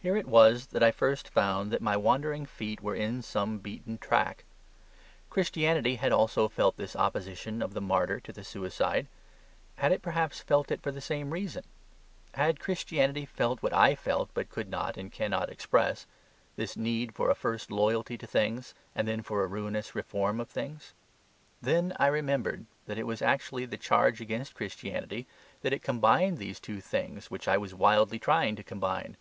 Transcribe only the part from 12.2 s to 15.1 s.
Had Christianity felt what I felt, but could not (and